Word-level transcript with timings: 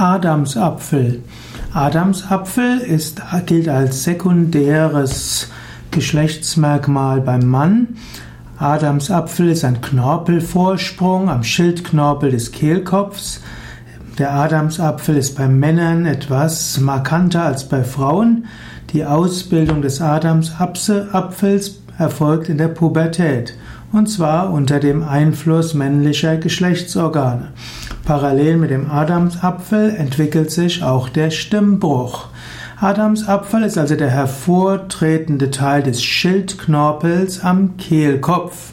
Adamsapfel. 0.00 1.20
Adamsapfel 1.74 2.78
ist, 2.78 3.20
gilt 3.44 3.68
als 3.68 4.04
sekundäres 4.04 5.50
Geschlechtsmerkmal 5.90 7.20
beim 7.20 7.46
Mann. 7.46 7.88
Adamsapfel 8.56 9.50
ist 9.50 9.62
ein 9.62 9.82
Knorpelvorsprung 9.82 11.28
am 11.28 11.44
Schildknorpel 11.44 12.30
des 12.30 12.50
Kehlkopfs. 12.50 13.42
Der 14.18 14.32
Adamsapfel 14.32 15.18
ist 15.18 15.36
bei 15.36 15.48
Männern 15.48 16.06
etwas 16.06 16.80
markanter 16.80 17.42
als 17.42 17.68
bei 17.68 17.84
Frauen. 17.84 18.46
Die 18.94 19.04
Ausbildung 19.04 19.82
des 19.82 20.00
Adamsapfels 20.00 21.74
erfolgt 21.98 22.48
in 22.48 22.56
der 22.56 22.68
Pubertät 22.68 23.54
und 23.92 24.08
zwar 24.08 24.50
unter 24.50 24.80
dem 24.80 25.02
Einfluss 25.02 25.74
männlicher 25.74 26.38
Geschlechtsorgane. 26.38 27.48
Parallel 28.10 28.56
mit 28.56 28.72
dem 28.72 28.90
Adamsapfel 28.90 29.94
entwickelt 29.94 30.50
sich 30.50 30.82
auch 30.82 31.08
der 31.08 31.30
Stimmbruch. 31.30 32.26
Adamsapfel 32.80 33.62
ist 33.62 33.78
also 33.78 33.94
der 33.94 34.10
hervortretende 34.10 35.52
Teil 35.52 35.84
des 35.84 36.02
Schildknorpels 36.02 37.44
am 37.44 37.76
Kehlkopf. 37.76 38.72